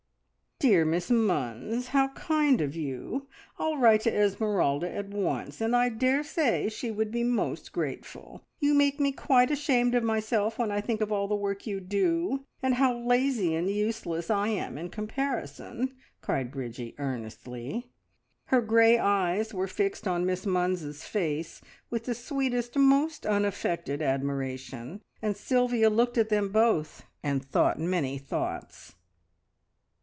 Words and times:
"Dear 0.59 0.85
Miss 0.85 1.09
Munns, 1.09 1.87
how 1.87 2.09
kind 2.09 2.61
of 2.61 2.75
you! 2.75 3.27
I'll 3.57 3.77
write 3.77 4.01
to 4.01 4.15
Esmeralda 4.15 4.93
at 4.93 5.07
once, 5.07 5.59
and 5.59 5.75
I 5.75 5.89
daresay 5.89 6.69
she 6.69 6.91
would 6.91 7.09
be 7.09 7.23
most 7.23 7.71
grateful. 7.71 8.43
You 8.59 8.75
make 8.75 8.99
me 8.99 9.11
quite 9.11 9.49
ashamed 9.49 9.95
of 9.95 10.03
myself 10.03 10.59
when 10.59 10.69
I 10.69 10.79
think 10.79 11.01
of 11.01 11.11
all 11.11 11.27
the 11.27 11.33
work 11.35 11.65
you 11.65 11.79
do, 11.79 12.45
and 12.61 12.75
how 12.75 12.95
lazy 12.95 13.55
and 13.55 13.71
useless 13.71 14.29
I 14.29 14.49
am 14.49 14.77
in 14.77 14.89
comparison!" 14.89 15.95
cried 16.21 16.51
Bridgie 16.51 16.93
earnestly. 16.99 17.89
Her 18.45 18.61
grey 18.61 18.99
eyes 18.99 19.55
were 19.55 19.65
fixed 19.67 20.07
on 20.07 20.27
Miss 20.27 20.45
Munns's 20.45 21.05
face 21.05 21.59
with 21.89 22.03
the 22.05 22.13
sweetest, 22.13 22.75
most 22.77 23.25
unaffected 23.25 24.03
admiration, 24.03 25.01
and 25.23 25.35
Sylvia 25.35 25.89
looked 25.89 26.19
at 26.19 26.29
them 26.29 26.49
both 26.49 27.03
and 27.23 27.43
thought 27.43 27.79
many 27.79 28.19
thoughts. 28.19 28.93